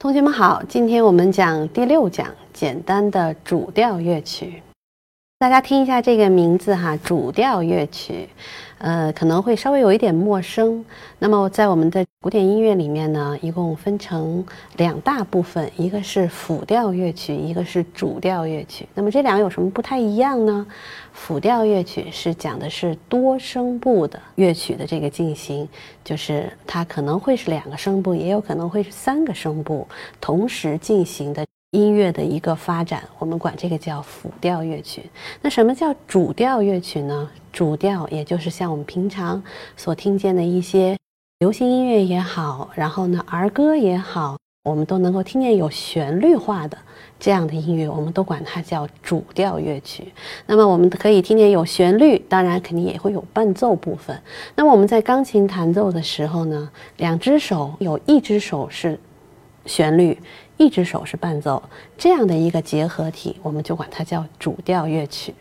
[0.00, 4.62] 同学们好，今天我们讲第六讲，简单的主调乐曲。
[5.40, 8.28] 大家听一下这个名字哈，主调乐曲，
[8.76, 10.84] 呃，可能会稍微有一点陌生。
[11.18, 14.44] 那么在我们的古典音乐里面呢，一共分成
[14.76, 18.86] 两大部分，一个是辅调乐曲，一个是主调乐曲。
[18.92, 20.66] 那么这两个有什么不太一样呢？
[21.14, 25.66] 辅调乐曲是讲的是多声部的乐曲的这个进行，
[26.04, 29.88] 就是它可能会是两个声部，也有可能会是三个声部
[30.20, 31.46] 同时进行的。
[31.72, 35.08] 音乐的一个发展，我们管这个叫辅调乐曲。
[35.40, 37.30] 那什么叫主调乐曲呢？
[37.52, 39.40] 主调也就是像我们平常
[39.76, 40.96] 所听见的一些
[41.38, 46.76] 流行音乐也好，然后呢儿歌也好，我们都能够听见有旋律化的
[47.20, 50.12] 这样的音乐，我们都管它叫主调乐曲。
[50.46, 54.20] 那么我们可以听见有旋律，当然肯定也会有伴奏部分。
[54.56, 58.98] 那么我们在钢琴弹奏的时候呢，两只手有一只手是
[59.66, 60.18] 旋律。
[60.56, 61.62] 一只手是伴奏，
[61.96, 65.34] 这样的一个结合体，我们就管它叫主调乐曲。